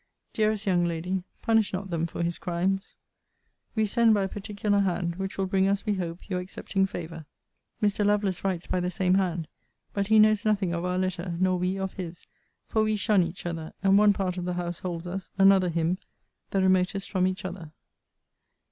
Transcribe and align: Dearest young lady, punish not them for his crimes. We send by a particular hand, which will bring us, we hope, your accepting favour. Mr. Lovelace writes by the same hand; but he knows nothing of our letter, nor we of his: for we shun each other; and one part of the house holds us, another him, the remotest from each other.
Dearest 0.33 0.65
young 0.65 0.83
lady, 0.83 1.21
punish 1.43 1.71
not 1.73 1.91
them 1.91 2.07
for 2.07 2.23
his 2.23 2.39
crimes. 2.39 2.97
We 3.75 3.85
send 3.85 4.15
by 4.15 4.23
a 4.23 4.27
particular 4.27 4.79
hand, 4.79 5.17
which 5.17 5.37
will 5.37 5.45
bring 5.45 5.67
us, 5.67 5.85
we 5.85 5.93
hope, 5.93 6.27
your 6.27 6.39
accepting 6.39 6.87
favour. 6.87 7.27
Mr. 7.83 8.03
Lovelace 8.03 8.43
writes 8.43 8.65
by 8.65 8.79
the 8.79 8.89
same 8.89 9.13
hand; 9.13 9.47
but 9.93 10.07
he 10.07 10.17
knows 10.17 10.43
nothing 10.43 10.73
of 10.73 10.85
our 10.85 10.97
letter, 10.97 11.37
nor 11.39 11.59
we 11.59 11.77
of 11.77 11.93
his: 11.93 12.25
for 12.67 12.81
we 12.81 12.95
shun 12.95 13.21
each 13.21 13.45
other; 13.45 13.73
and 13.83 13.95
one 13.95 14.11
part 14.11 14.39
of 14.39 14.45
the 14.45 14.53
house 14.53 14.79
holds 14.79 15.05
us, 15.05 15.29
another 15.37 15.69
him, 15.69 15.99
the 16.49 16.63
remotest 16.63 17.07
from 17.11 17.27
each 17.27 17.45
other. 17.45 17.71